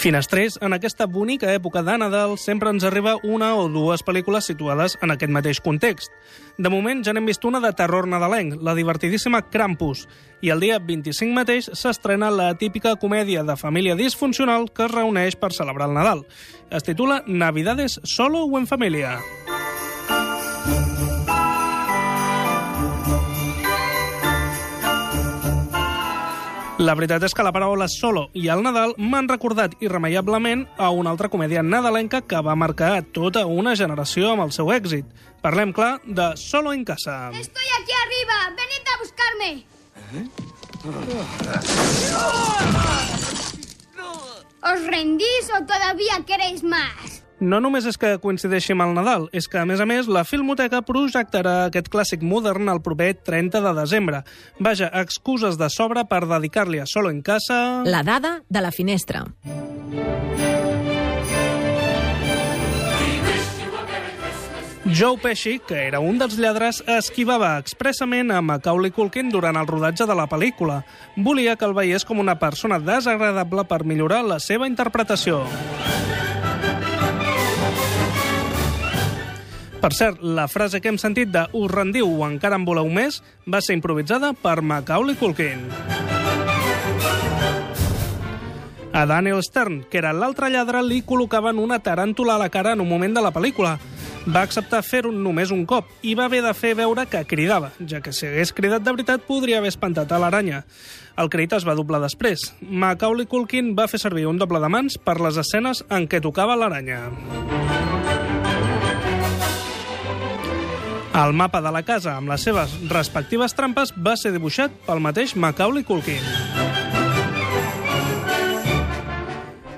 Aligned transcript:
Finestrers, 0.00 0.54
en 0.64 0.72
aquesta 0.72 1.04
bonica 1.04 1.50
època 1.52 1.82
de 1.84 1.92
Nadal 2.00 2.38
sempre 2.40 2.70
ens 2.72 2.86
arriba 2.88 3.18
una 3.20 3.50
o 3.60 3.66
dues 3.68 4.00
pel·lícules 4.00 4.46
situades 4.48 4.94
en 5.04 5.12
aquest 5.12 5.34
mateix 5.36 5.58
context. 5.60 6.08
De 6.56 6.72
moment 6.72 7.02
ja 7.04 7.12
n'hem 7.12 7.28
vist 7.28 7.44
una 7.44 7.60
de 7.60 7.68
terror 7.76 8.08
nadalenc, 8.08 8.56
la 8.64 8.72
divertidíssima 8.78 9.42
Krampus, 9.52 10.06
i 10.40 10.48
el 10.54 10.64
dia 10.64 10.78
25 10.80 11.36
mateix 11.36 11.68
s'estrena 11.76 12.32
la 12.32 12.54
típica 12.56 12.94
comèdia 12.96 13.44
de 13.44 13.58
família 13.60 13.98
disfuncional 13.98 14.70
que 14.72 14.86
es 14.88 14.94
reuneix 14.94 15.36
per 15.36 15.52
celebrar 15.52 15.90
el 15.90 15.98
Nadal. 16.00 16.24
Es 16.70 16.88
titula 16.88 17.20
Navidades 17.26 18.00
solo 18.02 18.46
o 18.46 18.56
en 18.56 18.66
família. 18.72 19.18
La 26.80 26.94
veritat 26.96 27.20
és 27.26 27.34
que 27.36 27.44
la 27.44 27.50
paraula 27.52 27.84
solo 27.92 28.22
i 28.32 28.46
el 28.48 28.62
Nadal 28.64 28.94
m'han 28.96 29.26
recordat 29.28 29.74
irremeiablement 29.84 30.62
a 30.80 30.88
una 30.96 31.10
altra 31.12 31.28
comèdia 31.28 31.60
nadalenca 31.60 32.22
que 32.24 32.40
va 32.40 32.54
marcar 32.56 33.02
tota 33.12 33.42
una 33.44 33.74
generació 33.76 34.30
amb 34.32 34.46
el 34.46 34.54
seu 34.56 34.72
èxit. 34.72 35.04
Parlem, 35.44 35.74
clar, 35.76 36.00
de 36.06 36.30
Solo 36.40 36.72
en 36.72 36.86
casa. 36.88 37.18
Estoy 37.36 37.68
aquí 37.76 37.92
arriba. 38.04 38.36
Venid 38.62 38.84
a 38.88 38.96
buscarme. 39.04 39.50
¿Os 44.72 44.86
rendís 44.86 45.52
o 45.52 45.60
todavía 45.66 46.24
queréis 46.26 46.64
más? 46.64 47.19
No 47.40 47.56
només 47.64 47.86
és 47.88 47.96
que 47.96 48.18
coincideixi 48.20 48.74
amb 48.74 48.84
el 48.84 48.90
Nadal, 48.98 49.22
és 49.32 49.46
que, 49.48 49.56
a 49.56 49.64
més 49.64 49.80
a 49.80 49.86
més, 49.88 50.08
la 50.12 50.26
Filmoteca 50.28 50.82
projectarà 50.84 51.54
aquest 51.70 51.88
clàssic 51.88 52.20
modern 52.20 52.68
el 52.68 52.82
proper 52.84 53.14
30 53.24 53.62
de 53.64 53.72
desembre. 53.80 54.20
Vaja, 54.60 54.90
excuses 55.00 55.56
de 55.56 55.70
sobre 55.72 56.04
per 56.04 56.26
dedicar-li 56.28 56.82
a 56.82 56.86
Solo 56.86 57.08
en 57.08 57.22
casa... 57.24 57.80
La 57.88 58.02
dada 58.04 58.42
de 58.48 58.60
la 58.60 58.70
finestra. 58.76 59.24
Joe 64.92 65.16
Pesci, 65.22 65.60
que 65.64 65.86
era 65.86 66.00
un 66.00 66.18
dels 66.20 66.36
lladres, 66.36 66.82
esquivava 66.84 67.54
expressament 67.62 68.34
a 68.34 68.42
Macaulay 68.44 68.92
Culkin 68.92 69.30
durant 69.32 69.56
el 69.56 69.68
rodatge 69.70 70.04
de 70.04 70.16
la 70.18 70.26
pel·lícula. 70.28 70.82
Volia 71.16 71.56
que 71.56 71.64
el 71.64 71.76
veiés 71.78 72.04
com 72.04 72.20
una 72.20 72.36
persona 72.40 72.80
desagradable 72.82 73.64
per 73.70 73.84
millorar 73.86 74.24
la 74.26 74.40
seva 74.42 74.68
interpretació. 74.68 75.46
Per 79.80 79.94
cert, 79.96 80.18
la 80.20 80.44
frase 80.44 80.82
que 80.84 80.90
hem 80.92 80.98
sentit 81.00 81.30
de 81.32 81.46
us 81.56 81.70
rendiu 81.72 82.04
o 82.04 82.26
encara 82.26 82.58
en 82.60 82.66
voleu 82.68 82.88
més 82.92 83.22
va 83.48 83.62
ser 83.64 83.78
improvisada 83.78 84.34
per 84.36 84.60
Macaulay 84.60 85.16
Culkin. 85.16 85.62
A 88.92 89.06
Daniel 89.06 89.40
Stern, 89.40 89.84
que 89.88 90.02
era 90.02 90.12
l'altre 90.12 90.50
lladre, 90.52 90.82
li 90.84 91.00
col·locaven 91.06 91.62
una 91.62 91.78
taràntula 91.80 92.36
a 92.36 92.42
la 92.42 92.50
cara 92.52 92.74
en 92.76 92.84
un 92.84 92.90
moment 92.90 93.16
de 93.16 93.22
la 93.24 93.32
pel·lícula. 93.32 93.78
Va 94.28 94.42
acceptar 94.44 94.82
fer-ho 94.84 95.14
només 95.16 95.48
un 95.54 95.64
cop 95.64 95.88
i 96.04 96.12
va 96.18 96.26
haver 96.28 96.42
de 96.44 96.52
fer 96.52 96.74
veure 96.76 97.06
que 97.08 97.24
cridava, 97.24 97.70
ja 97.80 98.02
que 98.04 98.12
si 98.12 98.28
hagués 98.28 98.52
cridat 98.52 98.84
de 98.84 98.92
veritat 98.92 99.24
podria 99.24 99.62
haver 99.62 99.72
espantat 99.72 100.12
a 100.12 100.20
l'aranya. 100.20 100.66
El 101.16 101.32
crit 101.32 101.56
es 101.56 101.64
va 101.64 101.78
doblar 101.78 102.02
després. 102.04 102.50
Macaulay 102.60 103.24
Culkin 103.24 103.72
va 103.78 103.88
fer 103.88 104.02
servir 104.02 104.28
un 104.28 104.36
doble 104.36 104.60
de 104.60 104.68
mans 104.68 105.00
per 105.00 105.16
les 105.24 105.40
escenes 105.40 105.86
en 105.88 106.04
què 106.04 106.20
tocava 106.20 106.58
l'aranya. 106.60 107.06
El 111.10 111.32
mapa 111.34 111.58
de 111.60 111.72
la 111.74 111.82
casa 111.82 112.12
amb 112.14 112.30
les 112.30 112.44
seves 112.46 112.70
respectives 112.88 113.54
trampes 113.58 113.90
va 113.98 114.14
ser 114.16 114.30
dibuixat 114.30 114.74
pel 114.86 115.02
mateix 115.02 115.34
Macaulay 115.34 115.82
Culkin. 115.82 116.22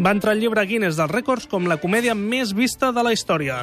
Va 0.00 0.14
entrar 0.16 0.34
al 0.34 0.40
llibre 0.42 0.64
Guinness 0.66 0.98
dels 0.98 1.12
rècords 1.12 1.46
com 1.46 1.68
la 1.70 1.78
comèdia 1.78 2.16
més 2.18 2.50
vista 2.56 2.90
de 2.90 3.04
la 3.06 3.12
història. 3.14 3.60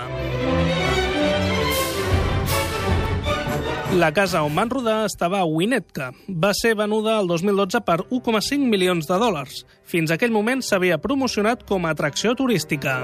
La 3.98 4.14
casa 4.14 4.44
on 4.46 4.56
van 4.56 4.70
rodar 4.70 5.02
estava 5.08 5.42
a 5.42 5.48
Winnetka. 5.50 6.12
Va 6.30 6.54
ser 6.54 6.76
venuda 6.76 7.18
el 7.20 7.28
2012 7.28 7.82
per 7.88 7.98
1,5 8.06 8.64
milions 8.64 9.10
de 9.10 9.20
dòlars. 9.20 9.64
Fins 9.84 10.14
aquell 10.14 10.32
moment 10.32 10.62
s'havia 10.62 11.02
promocionat 11.02 11.68
com 11.68 11.88
a 11.88 11.96
atracció 11.96 12.36
turística. 12.36 13.00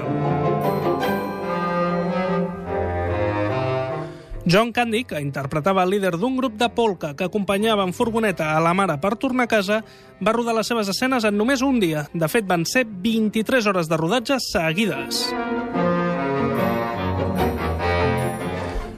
John 4.46 4.72
Candy, 4.72 5.04
que 5.04 5.20
interpretava 5.20 5.84
el 5.84 5.94
líder 5.94 6.18
d'un 6.20 6.36
grup 6.36 6.58
de 6.60 6.68
polka 6.68 7.14
que 7.16 7.24
acompanyava 7.24 7.84
en 7.86 7.94
furgoneta 7.96 8.50
a 8.52 8.60
la 8.60 8.74
mare 8.76 8.98
per 9.00 9.14
tornar 9.16 9.46
a 9.48 9.52
casa, 9.54 9.80
va 10.20 10.34
rodar 10.36 10.54
les 10.58 10.68
seves 10.68 10.90
escenes 10.92 11.24
en 11.24 11.38
només 11.38 11.64
un 11.64 11.80
dia. 11.80 12.04
De 12.12 12.28
fet, 12.28 12.44
van 12.46 12.66
ser 12.68 12.84
23 12.84 13.66
hores 13.72 13.88
de 13.88 13.96
rodatge 13.96 14.38
seguides. 14.44 15.24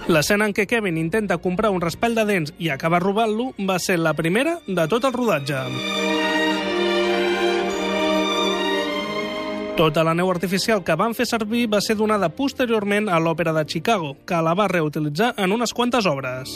L'escena 0.07 0.47
en 0.47 0.55
què 0.55 0.69
Kevin 0.71 0.99
intenta 0.99 1.39
comprar 1.43 1.73
un 1.75 1.83
raspall 1.83 2.15
de 2.15 2.27
dents 2.27 2.55
i 2.59 2.71
acaba 2.71 3.03
robant-lo 3.03 3.53
va 3.71 3.81
ser 3.83 3.99
la 3.99 4.15
primera 4.15 4.61
de 4.67 4.87
tot 4.91 5.07
el 5.07 5.15
rodatge. 5.15 6.16
Tota 9.77 10.01
la 10.01 10.15
neu 10.17 10.31
artificial 10.33 10.81
que 10.81 10.95
van 10.97 11.13
fer 11.13 11.27
servir 11.29 11.67
va 11.69 11.83
ser 11.85 11.99
donada 11.99 12.31
posteriorment 12.33 13.11
a 13.13 13.19
l'Òpera 13.21 13.53
de 13.53 13.67
Chicago, 13.69 14.15
que 14.25 14.39
la 14.41 14.55
va 14.57 14.71
reutilitzar 14.73 15.35
en 15.37 15.53
unes 15.53 15.75
quantes 15.77 16.09
obres. 16.09 16.55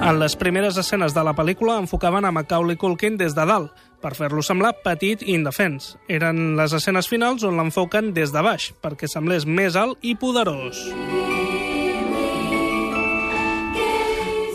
En 0.00 0.18
les 0.18 0.34
primeres 0.34 0.80
escenes 0.82 1.14
de 1.14 1.22
la 1.22 1.36
pel·lícula 1.38 1.78
enfocaven 1.78 2.26
a 2.26 2.32
Macaulay 2.34 2.74
Culkin 2.80 3.20
des 3.20 3.38
de 3.38 3.46
dalt, 3.46 3.70
per 4.02 4.16
fer-lo 4.18 4.42
semblar 4.42 4.72
petit 4.82 5.22
i 5.22 5.36
indefens. 5.38 5.92
Eren 6.08 6.56
les 6.58 6.74
escenes 6.74 7.06
finals 7.06 7.46
on 7.46 7.54
l'enfoquen 7.60 8.10
des 8.16 8.34
de 8.34 8.42
baix, 8.42 8.72
perquè 8.82 9.06
semblés 9.06 9.46
més 9.46 9.78
alt 9.78 10.02
i 10.02 10.16
poderós. 10.18 10.88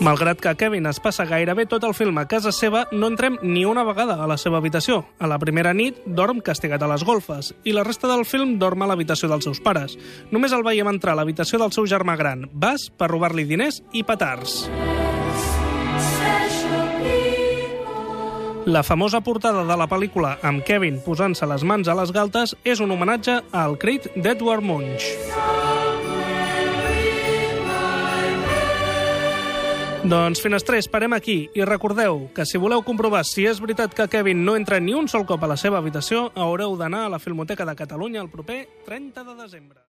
Malgrat 0.00 0.40
que 0.40 0.52
Kevin 0.60 0.86
es 0.90 0.98
passa 1.00 1.24
gairebé 1.24 1.64
tot 1.66 1.84
el 1.88 1.94
film 1.96 2.18
a 2.20 2.26
casa 2.28 2.52
seva, 2.52 2.84
no 2.92 3.08
entrem 3.08 3.38
ni 3.42 3.64
una 3.64 3.84
vegada 3.84 4.18
a 4.20 4.26
la 4.28 4.36
seva 4.36 4.58
habitació. 4.60 5.00
A 5.18 5.26
la 5.30 5.38
primera 5.40 5.72
nit 5.74 6.02
dorm 6.04 6.42
castigat 6.44 6.82
a 6.84 6.90
les 6.90 7.04
golfes 7.04 7.54
i 7.64 7.72
la 7.72 7.84
resta 7.86 8.10
del 8.10 8.26
film 8.28 8.58
dorm 8.60 8.84
a 8.84 8.90
l'habitació 8.90 9.30
dels 9.32 9.48
seus 9.48 9.62
pares. 9.64 9.96
Només 10.30 10.52
el 10.52 10.66
veiem 10.66 10.92
entrar 10.92 11.16
a 11.16 11.20
l'habitació 11.22 11.58
del 11.62 11.72
seu 11.72 11.88
germà 11.88 12.18
gran, 12.20 12.44
Bas, 12.52 12.90
per 12.92 13.08
robar-li 13.10 13.48
diners 13.48 13.80
i 13.92 14.04
petards. 14.04 14.66
La 18.66 18.82
famosa 18.82 19.20
portada 19.22 19.62
de 19.64 19.76
la 19.78 19.86
pel·lícula 19.86 20.36
amb 20.42 20.64
Kevin 20.66 20.98
posant-se 21.04 21.46
les 21.46 21.64
mans 21.64 21.88
a 21.88 21.94
les 21.94 22.12
galtes 22.12 22.56
és 22.66 22.82
un 22.82 22.90
homenatge 22.90 23.40
al 23.54 23.78
crit 23.78 24.10
d'Edward 24.16 24.66
Munch. 24.66 25.85
Doncs, 30.06 30.38
finestrers, 30.38 30.86
parem 30.86 31.16
aquí 31.16 31.48
i 31.58 31.64
recordeu 31.66 32.28
que 32.30 32.44
si 32.46 32.60
voleu 32.62 32.84
comprovar 32.86 33.24
si 33.26 33.42
és 33.50 33.58
veritat 33.58 33.90
que 33.90 34.06
Kevin 34.06 34.44
no 34.46 34.54
entra 34.54 34.78
ni 34.78 34.94
un 34.94 35.08
sol 35.10 35.24
cop 35.26 35.42
a 35.42 35.48
la 35.50 35.56
seva 35.58 35.80
habitació, 35.82 36.28
haureu 36.38 36.76
d'anar 36.78 37.08
a 37.08 37.10
la 37.16 37.18
Filmoteca 37.18 37.66
de 37.66 37.74
Catalunya 37.74 38.22
el 38.22 38.30
proper 38.30 38.60
30 38.86 39.24
de 39.26 39.34
desembre. 39.42 39.82